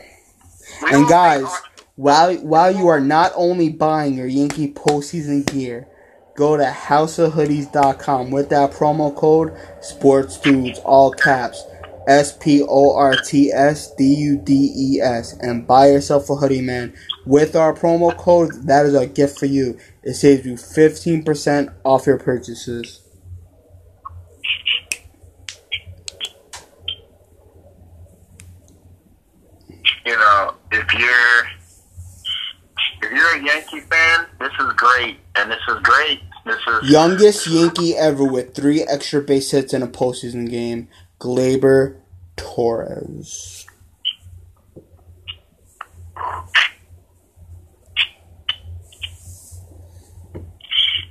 and 0.91 1.07
guys, 1.07 1.47
while 1.95 2.35
while 2.35 2.69
you 2.69 2.87
are 2.87 3.01
not 3.01 3.31
only 3.35 3.69
buying 3.69 4.13
your 4.13 4.27
Yankee 4.27 4.71
postseason 4.71 5.51
gear, 5.51 5.87
go 6.35 6.55
to 6.55 6.65
houseofhoodies.com 6.65 8.29
with 8.29 8.49
that 8.49 8.73
promo 8.73 9.15
code 9.15 9.57
Sports 9.81 10.37
Dudes, 10.37 10.77
all 10.85 11.09
caps, 11.09 11.63
S 12.07 12.37
P 12.37 12.63
O 12.67 12.95
R 12.95 13.15
T 13.15 13.51
S 13.51 13.93
D 13.95 14.03
U 14.03 14.37
D 14.37 14.71
E 14.75 15.01
S, 15.01 15.33
and 15.39 15.67
buy 15.67 15.89
yourself 15.89 16.29
a 16.29 16.35
hoodie, 16.35 16.61
man. 16.61 16.93
With 17.25 17.55
our 17.55 17.73
promo 17.73 18.15
code, 18.15 18.67
that 18.67 18.85
is 18.85 18.93
a 18.93 19.07
gift 19.07 19.39
for 19.39 19.47
you. 19.47 19.77
It 20.03 20.13
saves 20.13 20.45
you 20.45 20.57
fifteen 20.57 21.23
percent 21.23 21.69
off 21.83 22.05
your 22.05 22.19
purchases. 22.19 23.01
you 30.05 30.15
know, 30.15 30.53
if 30.71 30.93
you're 30.93 31.47
if 33.01 33.11
you're 33.11 33.35
a 33.35 33.43
Yankee 33.43 33.81
fan, 33.81 34.25
this 34.39 34.51
is 34.59 34.73
great, 34.73 35.17
and 35.35 35.51
this 35.51 35.59
is 35.67 35.77
great. 35.81 36.21
This 36.45 36.57
is 36.67 36.91
Youngest 36.91 37.47
Yankee 37.47 37.95
ever 37.95 38.23
with 38.23 38.53
three 38.53 38.83
extra 38.83 39.21
base 39.21 39.49
hits 39.51 39.73
in 39.73 39.81
a 39.81 39.87
postseason 39.87 40.49
game, 40.49 40.87
Gleyber 41.19 41.99
Torres. 42.35 43.65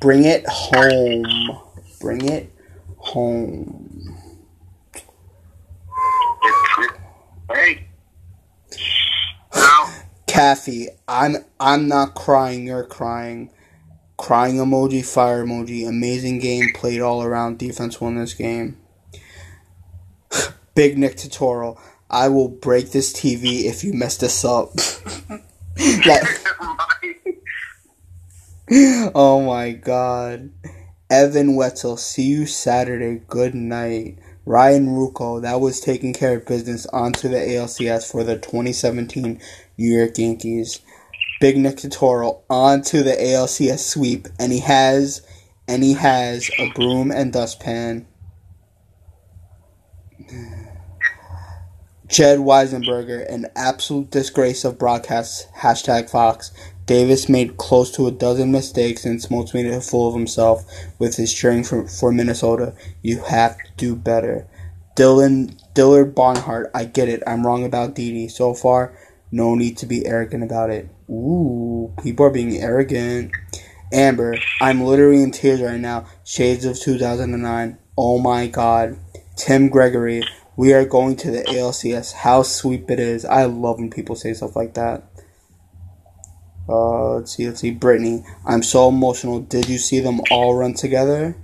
Bring 0.00 0.24
it 0.24 0.46
home. 0.46 1.58
Bring 2.00 2.24
it 2.26 2.52
home. 2.98 4.18
Hey. 7.50 7.88
Kathy, 10.26 10.88
I'm 11.08 11.36
I'm 11.58 11.88
not 11.88 12.14
crying, 12.14 12.66
you're 12.66 12.84
crying. 12.84 13.50
Crying 14.18 14.56
emoji, 14.56 15.04
fire 15.04 15.44
emoji, 15.44 15.88
amazing 15.88 16.38
game, 16.38 16.72
played 16.74 17.00
all 17.00 17.22
around 17.22 17.58
defense 17.58 18.00
won 18.00 18.16
this 18.16 18.34
game. 18.34 18.76
Big 20.74 20.98
Nick 20.98 21.16
tutorial. 21.16 21.80
I 22.10 22.28
will 22.28 22.48
break 22.48 22.90
this 22.90 23.12
TV 23.12 23.64
if 23.64 23.84
you 23.84 23.92
mess 23.92 24.16
this 24.16 24.44
up. 24.44 24.72
Oh 29.14 29.42
my 29.44 29.72
god. 29.72 30.50
Evan 31.10 31.54
Wetzel, 31.54 31.98
see 31.98 32.22
you 32.22 32.46
Saturday. 32.46 33.20
Good 33.28 33.54
night. 33.54 34.18
Ryan 34.46 34.88
Rucco, 34.88 35.42
that 35.42 35.60
was 35.60 35.80
taking 35.80 36.12
care 36.14 36.36
of 36.36 36.46
business 36.46 36.86
onto 36.86 37.28
the 37.28 37.36
ALCS 37.36 38.10
for 38.10 38.24
the 38.24 38.36
2017 38.36 39.40
New 39.76 39.98
York 39.98 40.16
Yankees. 40.16 40.80
Big 41.40 41.58
Nick 41.58 41.76
tutorial 41.76 42.44
onto 42.48 43.02
the 43.02 43.12
ALCS 43.12 43.80
sweep, 43.80 44.28
and 44.38 44.50
he 44.50 44.60
has, 44.60 45.20
and 45.68 45.82
he 45.82 45.92
has 45.94 46.50
a 46.58 46.70
broom 46.70 47.10
and 47.10 47.32
dustpan. 47.32 48.06
Jed 52.06 52.40
Weisenberger, 52.40 53.26
an 53.32 53.46
absolute 53.56 54.10
disgrace 54.10 54.64
of 54.64 54.78
broadcasts. 54.78 55.46
Hashtag 55.58 56.10
Fox. 56.10 56.52
Davis 56.86 57.30
made 57.30 57.56
close 57.56 57.90
to 57.92 58.06
a 58.06 58.12
dozen 58.12 58.52
mistakes 58.52 59.06
and 59.06 59.18
Smoltz 59.18 59.54
made 59.54 59.64
a 59.66 59.80
fool 59.80 60.08
of 60.08 60.14
himself 60.14 60.64
with 60.98 61.16
his 61.16 61.32
cheering 61.32 61.64
for, 61.64 61.88
for 61.88 62.12
Minnesota. 62.12 62.74
You 63.00 63.22
have 63.22 63.56
to 63.56 63.64
do 63.78 63.96
better. 63.96 64.46
Dylan 64.94 65.58
Dillard 65.72 66.14
Barnhart, 66.14 66.70
I 66.74 66.84
get 66.84 67.08
it. 67.08 67.22
I'm 67.26 67.46
wrong 67.46 67.64
about 67.64 67.94
Didi. 67.94 68.28
So 68.28 68.52
far, 68.52 68.96
no 69.32 69.54
need 69.54 69.78
to 69.78 69.86
be 69.86 70.06
arrogant 70.06 70.44
about 70.44 70.70
it. 70.70 70.88
Ooh, 71.08 71.92
people 72.02 72.26
are 72.26 72.30
being 72.30 72.56
arrogant. 72.58 73.32
Amber, 73.92 74.36
I'm 74.60 74.82
literally 74.82 75.22
in 75.22 75.30
tears 75.30 75.62
right 75.62 75.80
now. 75.80 76.06
Shades 76.22 76.66
of 76.66 76.78
2009. 76.78 77.78
Oh 77.96 78.18
my 78.18 78.46
god. 78.46 78.98
Tim 79.36 79.68
Gregory, 79.68 80.22
we 80.56 80.72
are 80.72 80.84
going 80.84 81.16
to 81.16 81.30
the 81.30 81.42
ALCS. 81.42 82.12
How 82.12 82.42
sweet 82.42 82.84
it 82.88 83.00
is. 83.00 83.24
I 83.24 83.44
love 83.44 83.78
when 83.78 83.90
people 83.90 84.16
say 84.16 84.32
stuff 84.34 84.56
like 84.56 84.74
that. 84.74 85.04
Uh, 86.68 87.16
let's 87.16 87.36
see, 87.36 87.46
let's 87.46 87.60
see. 87.60 87.70
Brittany, 87.70 88.24
I'm 88.46 88.62
so 88.62 88.88
emotional. 88.88 89.40
Did 89.40 89.68
you 89.68 89.78
see 89.78 90.00
them 90.00 90.20
all 90.30 90.54
run 90.54 90.74
together? 90.74 91.36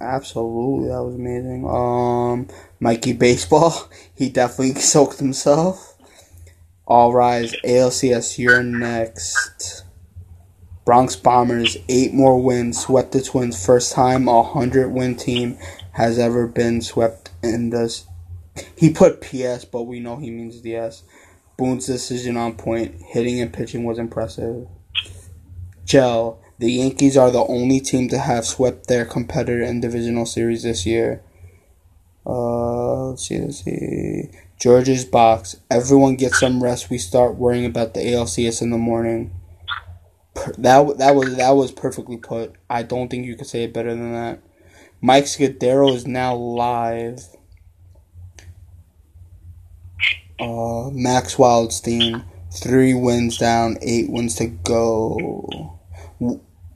Absolutely, 0.00 0.88
that 0.88 1.02
was 1.02 1.16
amazing. 1.16 1.68
Um, 1.68 2.46
Mikey 2.78 3.14
Baseball, 3.14 3.90
he 4.14 4.28
definitely 4.28 4.74
soaked 4.80 5.18
himself. 5.18 5.96
All 6.86 7.12
rise, 7.12 7.54
ALCS, 7.64 8.38
you're 8.38 8.62
next. 8.62 9.84
Bronx 10.84 11.16
Bombers, 11.16 11.76
eight 11.90 12.14
more 12.14 12.42
wins, 12.42 12.80
swept 12.80 13.12
the 13.12 13.20
Twins. 13.20 13.62
First 13.62 13.92
time 13.92 14.26
a 14.26 14.42
hundred 14.42 14.88
win 14.88 15.16
team 15.16 15.58
has 15.92 16.18
ever 16.18 16.46
been 16.46 16.80
swept 16.80 17.30
in 17.42 17.68
this. 17.70 18.06
He 18.76 18.90
put 18.90 19.20
PS, 19.20 19.64
but 19.64 19.84
we 19.84 20.00
know 20.00 20.16
he 20.16 20.30
means 20.30 20.62
the 20.62 20.76
S. 20.76 21.02
Boone's 21.56 21.86
decision 21.86 22.36
on 22.36 22.54
point, 22.54 22.94
hitting 23.08 23.40
and 23.40 23.52
pitching 23.52 23.84
was 23.84 23.98
impressive. 23.98 24.68
Gel, 25.84 26.40
the 26.58 26.70
Yankees 26.70 27.16
are 27.16 27.30
the 27.30 27.44
only 27.44 27.80
team 27.80 28.08
to 28.08 28.18
have 28.18 28.44
swept 28.44 28.86
their 28.86 29.04
competitor 29.04 29.62
in 29.62 29.80
divisional 29.80 30.26
series 30.26 30.62
this 30.62 30.86
year. 30.86 31.22
Uh, 32.26 33.08
let's 33.08 33.26
see, 33.26 33.40
let's 33.40 33.64
see. 33.64 34.30
George's 34.60 35.04
box. 35.04 35.56
Everyone 35.70 36.16
gets 36.16 36.40
some 36.40 36.62
rest. 36.62 36.90
We 36.90 36.98
start 36.98 37.36
worrying 37.36 37.64
about 37.64 37.94
the 37.94 38.00
ALCS 38.00 38.60
in 38.60 38.70
the 38.70 38.78
morning. 38.78 39.32
That 40.58 40.98
that 40.98 41.14
was 41.14 41.36
that 41.36 41.50
was 41.50 41.72
perfectly 41.72 42.16
put. 42.16 42.54
I 42.68 42.82
don't 42.82 43.08
think 43.08 43.24
you 43.26 43.36
could 43.36 43.46
say 43.46 43.64
it 43.64 43.72
better 43.72 43.90
than 43.90 44.12
that. 44.12 44.40
Mike 45.00 45.24
Scudero 45.24 45.94
is 45.94 46.06
now 46.06 46.34
live. 46.34 47.24
Uh, 50.40 50.90
Max 50.90 51.34
Wildstein, 51.36 52.24
three 52.52 52.94
wins 52.94 53.38
down, 53.38 53.76
eight 53.82 54.10
wins 54.10 54.36
to 54.36 54.46
go. 54.46 55.78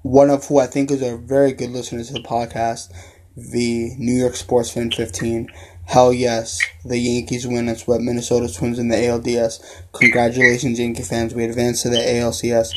One 0.02 0.30
of 0.30 0.46
who 0.46 0.58
I 0.58 0.66
think 0.66 0.90
is 0.90 1.02
a 1.02 1.16
very 1.16 1.52
good 1.52 1.70
listener 1.70 2.02
to 2.02 2.12
the 2.12 2.20
podcast, 2.20 2.92
the 3.36 3.94
New 3.98 4.14
York 4.14 4.34
Sports 4.34 4.70
Fan 4.70 4.90
15. 4.90 5.48
Hell 5.84 6.12
yes, 6.12 6.60
the 6.84 6.98
Yankees 6.98 7.46
win 7.46 7.68
and 7.68 7.78
swept 7.78 8.02
Minnesota 8.02 8.52
Twins 8.52 8.78
in 8.78 8.88
the 8.88 8.96
ALDS. 8.96 9.60
Congratulations, 9.92 10.78
Yankee 10.78 11.02
fans. 11.02 11.34
We 11.34 11.44
advance 11.44 11.82
to 11.82 11.90
the 11.90 11.96
ALCS. 11.96 12.72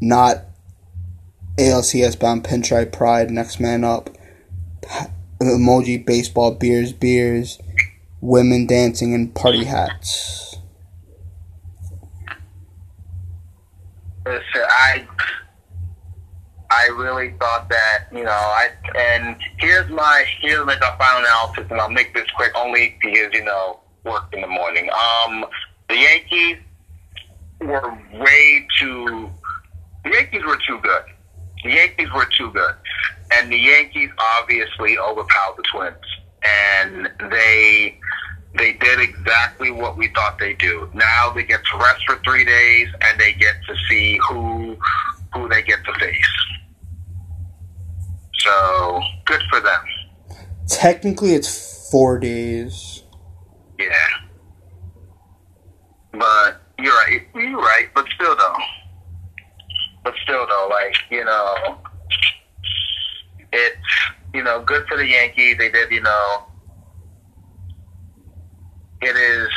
Not 0.00 0.44
ALCS 1.58 2.18
bound 2.18 2.44
pinstripe 2.44 2.92
pride, 2.92 3.30
next 3.30 3.60
man 3.60 3.84
up. 3.84 4.10
Emoji, 5.40 6.04
baseball, 6.04 6.52
beers, 6.52 6.92
beers, 6.92 7.58
women 8.20 8.66
dancing 8.66 9.12
in 9.12 9.30
party 9.30 9.64
hats. 9.64 10.56
I 14.26 15.06
I 16.70 16.86
really 16.96 17.34
thought 17.40 17.68
that 17.68 18.04
you 18.12 18.24
know 18.24 18.30
I 18.30 18.68
and 18.96 19.36
here's 19.58 19.88
my 19.90 20.24
here's 20.40 20.64
my 20.64 20.76
final 20.76 21.20
analysis, 21.20 21.66
and 21.70 21.80
I'll 21.80 21.90
make 21.90 22.14
this 22.14 22.26
quick 22.36 22.52
only 22.56 22.96
because 23.02 23.32
you 23.32 23.44
know 23.44 23.80
work 24.04 24.32
in 24.32 24.40
the 24.40 24.46
morning. 24.46 24.88
Um, 24.90 25.44
the 25.88 25.96
Yankees 25.96 26.56
were 27.60 27.98
way 28.14 28.66
too. 28.78 29.30
The 30.04 30.10
Yankees 30.10 30.44
were 30.44 30.58
too 30.66 30.78
good. 30.82 31.02
The 31.64 31.70
Yankees 31.70 32.08
were 32.14 32.26
too 32.38 32.50
good, 32.52 32.74
and 33.32 33.52
the 33.52 33.58
Yankees 33.58 34.10
obviously 34.38 34.96
overpowered 34.98 35.56
the 35.56 35.64
Twins, 35.70 35.96
and 36.42 37.10
they 37.30 37.99
they 38.54 38.72
did 38.72 39.00
exactly 39.00 39.70
what 39.70 39.96
we 39.96 40.08
thought 40.08 40.38
they 40.38 40.54
do. 40.54 40.90
Now 40.92 41.32
they 41.34 41.44
get 41.44 41.60
to 41.72 41.78
rest 41.78 42.02
for 42.06 42.20
three 42.24 42.44
days, 42.44 42.88
and 43.00 43.18
they 43.20 43.32
get 43.32 43.54
to 43.68 43.74
see 43.88 44.18
who 44.28 44.76
who 45.34 45.48
they 45.48 45.62
get 45.62 45.78
to 45.84 45.94
face. 46.00 46.32
So 48.38 49.00
good 49.26 49.42
for 49.50 49.60
them. 49.60 49.80
Technically, 50.66 51.34
it's 51.34 51.90
four 51.90 52.18
days. 52.18 53.04
Yeah. 53.78 53.88
But 56.12 56.60
you're 56.78 56.92
right. 56.92 57.22
You're 57.34 57.58
right. 57.58 57.88
But 57.94 58.06
still, 58.14 58.36
though. 58.36 58.56
But 60.02 60.14
still, 60.24 60.46
though, 60.46 60.68
like 60.70 60.96
you 61.10 61.24
know, 61.24 61.78
it's 63.52 63.76
you 64.34 64.42
know 64.42 64.62
good 64.62 64.86
for 64.88 64.96
the 64.96 65.06
Yankees. 65.06 65.56
They 65.58 65.70
did, 65.70 65.90
you 65.92 66.02
know. 66.02 66.46
It 69.02 69.16
is, 69.16 69.48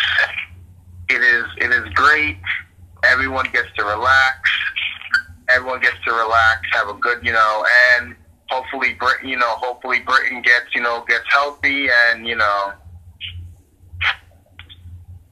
it 1.10 1.21
is, 1.21 1.45
it 1.58 1.71
is 1.71 1.89
great. 1.93 2.38
Everyone 3.03 3.45
gets 3.51 3.67
to 3.77 3.84
relax. 3.84 4.39
Everyone 5.49 5.82
gets 5.82 5.97
to 6.06 6.13
relax, 6.13 6.62
have 6.71 6.88
a 6.88 6.93
good, 6.93 7.19
you 7.21 7.34
know, 7.34 7.65
and 7.97 8.15
hopefully, 8.49 8.93
Brit, 8.93 9.23
you 9.23 9.38
know, 9.38 9.56
hopefully 9.58 9.99
Britain 9.99 10.41
gets, 10.41 10.73
you 10.73 10.82
know, 10.82 11.03
gets 11.08 11.25
healthy, 11.29 11.88
and 12.08 12.25
you 12.25 12.36
know, 12.36 12.73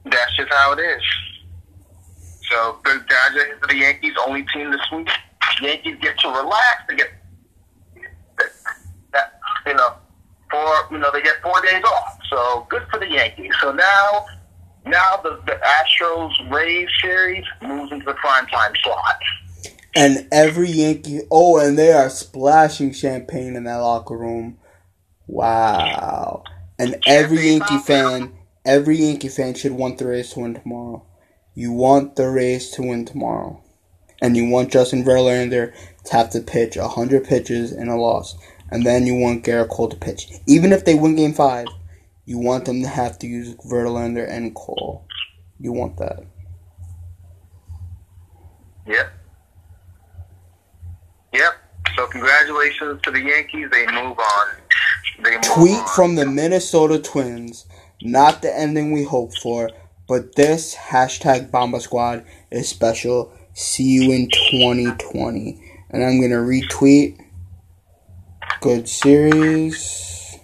that's 0.04 0.36
just 0.36 0.52
how 0.52 0.72
it 0.72 0.80
is. 0.80 1.02
So 2.50 2.78
the 2.84 3.02
Dodgers 3.08 3.58
the 3.66 3.76
Yankees' 3.76 4.12
only 4.26 4.44
team 4.52 4.70
this 4.70 4.80
week. 4.92 5.08
Yankees 5.62 5.96
get 6.02 6.18
to 6.20 6.28
relax. 6.28 6.82
They 6.88 6.96
get 6.96 7.10
that 9.12 9.40
you 9.66 9.74
know 9.74 9.94
four 10.52 10.74
you 10.92 10.98
know 10.98 11.10
they 11.10 11.22
get 11.22 11.42
four 11.42 11.60
days 11.62 11.82
off. 11.82 12.18
So 12.30 12.66
good 12.68 12.86
for 12.90 13.00
the 13.00 13.08
Yankees. 13.08 13.52
So 13.60 13.72
now 13.72 14.26
now 14.86 15.16
the 15.22 15.40
the 15.46 15.58
Astros 15.64 16.52
Rays 16.52 16.88
series 17.00 17.44
moves 17.60 17.90
into 17.90 18.04
the 18.04 18.14
prime 18.14 18.46
time 18.46 18.72
slot. 18.84 19.18
And 19.94 20.28
every 20.32 20.70
Yankee. 20.70 21.20
Oh, 21.30 21.58
and 21.58 21.78
they 21.78 21.92
are 21.92 22.08
splashing 22.08 22.92
champagne 22.92 23.56
in 23.56 23.64
that 23.64 23.76
locker 23.76 24.16
room. 24.16 24.58
Wow. 25.26 26.44
And 26.78 26.96
every 27.06 27.50
Yankee 27.50 27.78
fan, 27.78 28.32
every 28.64 28.96
Yankee 28.96 29.28
fan 29.28 29.54
should 29.54 29.72
want 29.72 29.98
the 29.98 30.06
Rays 30.06 30.32
to 30.32 30.40
win 30.40 30.54
tomorrow. 30.54 31.04
You 31.54 31.72
want 31.72 32.16
the 32.16 32.30
Rays 32.30 32.70
to 32.72 32.82
win 32.82 33.04
tomorrow. 33.04 33.62
And 34.22 34.36
you 34.36 34.48
want 34.48 34.70
Justin 34.70 35.04
Verlander 35.04 35.74
to 36.04 36.12
have 36.12 36.30
to 36.30 36.40
pitch 36.40 36.76
100 36.76 37.24
pitches 37.24 37.72
in 37.72 37.88
a 37.88 37.96
loss. 37.96 38.36
And 38.72 38.86
then 38.86 39.06
you 39.06 39.14
want 39.16 39.44
Gerrit 39.44 39.68
Cole 39.68 39.90
to 39.90 39.96
pitch. 39.96 40.28
Even 40.46 40.72
if 40.72 40.86
they 40.86 40.94
win 40.94 41.14
game 41.14 41.34
five, 41.34 41.66
you 42.24 42.38
want 42.38 42.64
them 42.64 42.80
to 42.80 42.88
have 42.88 43.18
to 43.18 43.26
use 43.26 43.54
Verlander 43.56 44.26
and 44.26 44.54
Cole. 44.54 45.06
You 45.60 45.72
want 45.72 45.98
that. 45.98 46.24
Yep. 48.86 49.12
Yep. 51.34 51.52
So 51.96 52.06
congratulations 52.06 53.02
to 53.02 53.10
the 53.10 53.20
Yankees. 53.20 53.68
They 53.70 53.84
move 53.88 54.18
on. 54.18 54.46
They 55.22 55.32
move 55.32 55.42
Tweet 55.42 55.76
on. 55.76 55.88
from 55.88 56.14
the 56.14 56.24
Minnesota 56.24 56.98
Twins. 56.98 57.66
Not 58.00 58.40
the 58.40 58.58
ending 58.58 58.92
we 58.92 59.04
hoped 59.04 59.38
for, 59.38 59.68
but 60.08 60.34
this 60.34 60.74
hashtag 60.74 61.50
Bomba 61.50 61.80
Squad 61.80 62.24
is 62.50 62.70
special. 62.70 63.34
See 63.52 63.84
you 63.84 64.12
in 64.12 64.30
2020. 64.30 65.60
And 65.90 66.02
I'm 66.02 66.22
gonna 66.22 66.36
retweet. 66.36 67.18
Good 68.62 68.88
series. 68.88 70.38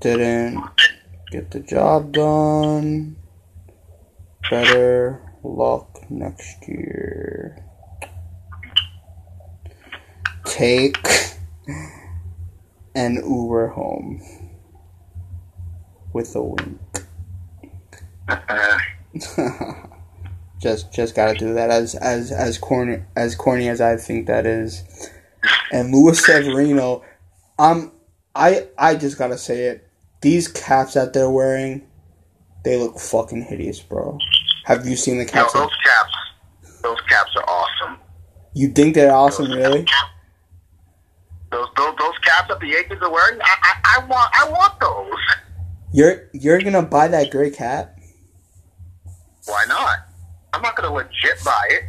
Didn't 0.00 0.64
get 1.30 1.50
the 1.50 1.60
job 1.60 2.12
done. 2.12 3.16
Better 4.48 5.20
luck 5.44 5.98
next 6.08 6.66
year. 6.66 7.62
Take 10.46 11.06
an 12.94 13.16
Uber 13.16 13.68
home 13.68 14.22
with 16.14 16.34
a 16.34 16.42
wink. 16.42 17.04
Just 20.62 20.92
just 20.92 21.16
gotta 21.16 21.36
do 21.36 21.54
that 21.54 21.70
as 21.70 21.96
as 21.96 22.30
as 22.30 22.56
corny 22.56 23.02
as 23.16 23.34
corny 23.34 23.68
as 23.68 23.80
I 23.80 23.96
think 23.96 24.28
that 24.28 24.46
is. 24.46 24.84
And 25.72 25.92
Luis 25.92 26.24
Severino, 26.24 27.02
um 27.58 27.90
I 28.36 28.68
I 28.78 28.94
just 28.94 29.18
gotta 29.18 29.36
say 29.36 29.64
it. 29.64 29.88
These 30.20 30.46
caps 30.46 30.94
that 30.94 31.14
they're 31.14 31.28
wearing, 31.28 31.84
they 32.64 32.76
look 32.76 33.00
fucking 33.00 33.42
hideous, 33.42 33.80
bro. 33.80 34.16
Have 34.66 34.86
you 34.86 34.94
seen 34.94 35.18
the 35.18 35.24
caps? 35.24 35.52
those 35.52 35.68
caps, 35.84 36.14
those 36.80 37.00
caps 37.08 37.30
are 37.34 37.44
awesome. 37.50 37.98
You 38.54 38.68
think 38.68 38.94
they're 38.94 39.12
awesome, 39.12 39.50
really? 39.50 39.84
Those 41.50 41.66
those, 41.76 41.96
those 41.98 42.18
caps 42.18 42.46
that 42.50 42.60
the 42.60 42.68
Yankees 42.68 42.98
are 43.02 43.10
wearing, 43.10 43.40
I, 43.42 43.56
I, 43.62 43.96
I 43.96 44.06
want 44.06 44.30
I 44.32 44.48
want 44.48 44.78
those. 44.78 45.20
You're 45.92 46.28
you're 46.32 46.60
gonna 46.60 46.82
buy 46.82 47.08
that 47.08 47.32
gray 47.32 47.50
cap? 47.50 47.98
Why 49.46 49.64
not? 49.66 50.01
I'm 50.52 50.62
not 50.62 50.76
gonna 50.76 50.92
legit 50.92 51.42
buy 51.44 51.68
it. 51.70 51.84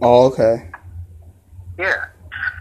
Oh, 0.00 0.26
okay. 0.26 0.68
Yeah. 1.78 2.06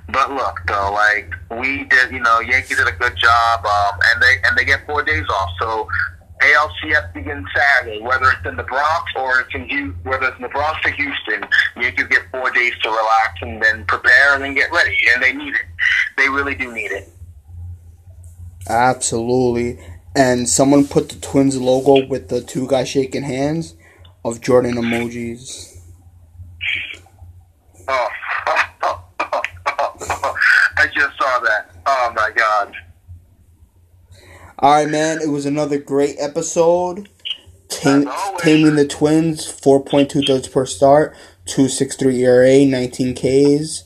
But 0.10 0.32
look, 0.32 0.60
though, 0.68 0.92
like 0.94 1.34
we 1.60 1.86
did, 1.86 2.12
you 2.12 2.20
know, 2.20 2.40
Yankees 2.40 2.78
did 2.78 2.88
a 2.88 2.92
good 2.92 3.16
job, 3.18 3.66
um, 3.66 4.00
and 4.12 4.22
they 4.22 4.36
and 4.48 4.58
they 4.58 4.66
get 4.66 4.86
four 4.86 5.04
days 5.04 5.26
off. 5.30 5.50
So 5.60 5.88
ALCS 6.42 7.14
begins 7.14 7.46
Saturday, 7.56 8.02
whether 8.02 8.26
it's 8.32 8.46
in 8.46 8.58
the 8.58 8.64
Bronx 8.64 9.12
or 9.16 9.40
it's 9.42 9.56
in 9.56 9.70
Hu- 9.70 10.10
whether 10.10 10.28
it's 10.28 10.36
in 10.38 10.44
the 10.44 10.50
Bronx 10.50 10.80
or 10.86 10.92
Houston. 10.92 11.46
Yankees 11.78 12.08
get 12.08 12.24
four 12.32 12.52
days 12.52 12.74
to 12.84 12.90
relax 12.90 13.42
and 13.42 13.62
then 13.62 13.86
prepare 13.86 14.36
and 14.36 14.44
then 14.44 14.54
get 14.54 14.72
ready, 14.72 14.96
and 15.14 15.24
they 15.24 15.34
need 15.34 15.54
it. 15.56 15.66
They 16.18 16.30
really 16.30 16.56
do 16.56 16.74
need 16.74 16.92
it. 16.92 17.10
Absolutely. 18.68 19.80
And 20.16 20.50
someone 20.50 20.88
put 20.88 21.10
the 21.10 21.16
Twins 21.16 21.58
logo 21.58 22.06
with 22.06 22.28
the 22.30 22.42
two 22.42 22.68
guys 22.68 22.90
shaking 22.90 23.24
hands 23.24 23.76
of 24.26 24.42
Jordan 24.42 24.76
emojis. 24.76 25.80
Oh, 27.88 28.08
I 30.78 30.88
just 30.94 31.18
saw 31.18 31.40
that. 31.40 31.72
Oh 31.86 32.14
my 32.16 32.32
god. 32.36 32.76
All 34.60 34.74
right, 34.74 34.90
man. 34.90 35.22
It 35.22 35.30
was 35.30 35.46
another 35.46 35.80
great 35.80 36.18
episode. 36.20 37.10
Tam- 37.70 38.10
taming 38.38 38.76
the 38.76 38.86
Twins, 38.86 39.46
4.2 39.46 40.28
thirds 40.28 40.48
per 40.50 40.66
start, 40.66 41.16
2.63 41.46 42.20
ERA, 42.20 42.66
19 42.66 43.16
Ks, 43.16 43.86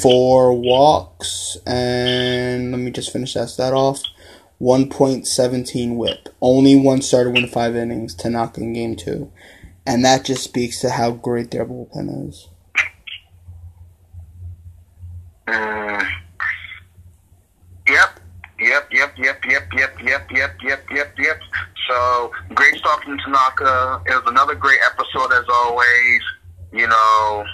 4 0.00 0.54
walks, 0.54 1.56
and 1.66 2.70
let 2.70 2.80
me 2.80 2.90
just 2.92 3.12
finish 3.12 3.34
that 3.34 3.50
stat 3.50 3.74
off. 3.74 4.00
1.17 4.60 5.96
whip. 5.96 6.28
Only 6.40 6.76
one 6.76 7.02
starter 7.02 7.30
win 7.30 7.46
five 7.46 7.76
innings 7.76 8.14
to 8.16 8.30
knock 8.30 8.56
in 8.58 8.72
game 8.72 8.96
two. 8.96 9.32
And 9.86 10.04
that 10.04 10.24
just 10.24 10.44
speaks 10.44 10.80
to 10.80 10.90
how 10.90 11.10
great 11.10 11.50
their 11.50 11.66
bullpen 11.66 12.28
is. 12.28 12.48
Mm. 15.46 16.08
Yep. 17.88 18.20
Yep, 18.60 18.88
yep, 18.92 19.18
yep, 19.18 19.44
yep, 19.44 19.68
yep, 19.76 20.00
yep, 20.02 20.30
yep, 20.30 20.56
yep, 20.62 20.86
yep, 20.90 21.14
yep. 21.18 21.40
So 21.88 22.32
great 22.54 22.76
stuff 22.76 23.02
from 23.02 23.18
Tanaka. 23.18 24.00
It 24.06 24.10
was 24.10 24.22
another 24.26 24.54
great 24.54 24.78
episode 24.86 25.32
as 25.32 25.44
always. 25.52 26.22
You 26.72 26.86
know. 26.86 27.44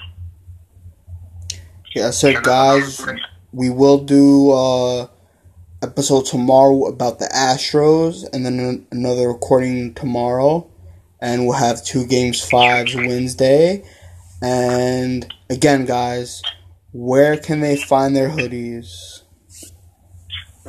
Yeah, 1.94 2.10
so 2.10 2.40
guys, 2.40 3.04
we 3.50 3.70
will 3.70 3.98
do 4.04 4.52
uh 4.52 5.06
episode 5.82 6.26
tomorrow 6.26 6.86
about 6.86 7.18
the 7.18 7.26
Astros 7.26 8.24
and 8.32 8.44
then 8.44 8.86
another 8.90 9.28
recording 9.28 9.94
tomorrow. 9.94 10.70
And 11.20 11.46
we'll 11.46 11.58
have 11.58 11.84
two 11.84 12.06
games 12.06 12.40
fives 12.42 12.94
Wednesday. 12.94 13.84
And 14.42 15.32
again 15.50 15.84
guys 15.84 16.42
where 16.92 17.36
can 17.36 17.60
they 17.60 17.76
find 17.76 18.16
their 18.16 18.28
hoodies? 18.28 19.22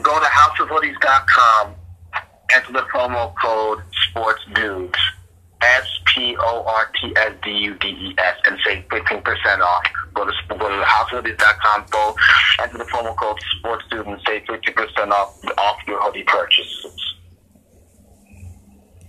Go 0.02 0.20
to 0.20 0.26
houseofhoodies.com, 0.26 1.76
enter 2.54 2.74
the 2.74 2.82
promo 2.94 3.34
code 3.42 3.80
SPORTSDUDES, 4.10 4.94
S 5.62 5.88
P 6.06 6.36
O 6.40 6.64
R 6.64 6.92
T 7.00 7.14
S 7.16 7.34
D 7.44 7.52
U 7.52 7.76
D 7.76 7.88
E 7.88 8.16
S, 8.18 8.38
and 8.46 8.58
save 8.66 8.84
15% 8.90 9.60
off. 9.60 9.84
Go 10.14 10.26
to, 10.26 10.32
go 10.50 10.58
to 10.58 10.84
houseofhoodies.com, 10.84 11.86
go 11.90 12.16
enter 12.62 12.78
the 12.78 12.84
promo 12.86 13.16
code 13.16 13.40
SPORTSDUDES, 13.60 14.08
and 14.08 14.22
save 14.28 14.44
50% 14.44 15.12
off, 15.12 15.40
off 15.58 15.78
your 15.88 16.02
hoodie 16.02 16.24
purchases. 16.24 17.16